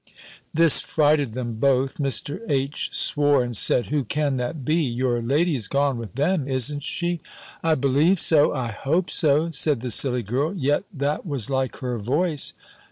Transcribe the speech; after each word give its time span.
This 0.51 0.81
frighted 0.81 1.33
them 1.33 1.59
both: 1.59 1.97
Mr. 1.99 2.41
H. 2.49 2.89
swore, 2.95 3.43
and 3.43 3.55
said, 3.55 3.85
"Who 3.93 4.03
can 4.03 4.37
that 4.37 4.65
be? 4.65 4.77
Your 4.77 5.21
lady's 5.21 5.67
gone 5.67 5.99
with 5.99 6.15
them, 6.15 6.47
isn't 6.47 6.81
she?" 6.81 7.21
"I 7.61 7.75
believe 7.75 8.17
so! 8.19 8.51
I 8.51 8.71
hope 8.71 9.11
so!" 9.11 9.51
said 9.51 9.81
the 9.81 9.91
silly 9.91 10.23
girl 10.23 10.55
"yet 10.55 10.85
that 10.91 11.27
was 11.27 11.51
like 11.51 11.75
her 11.81 11.99
voice! 11.99 12.53